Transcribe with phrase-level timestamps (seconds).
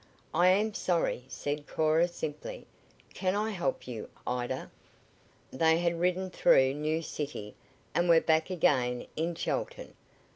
[0.33, 2.65] "I am sorry," said Cora simply.
[3.13, 4.71] "Can I help you, Ida?"
[5.51, 7.53] They had ridden through New City,
[7.93, 9.93] and were back again in Chelton.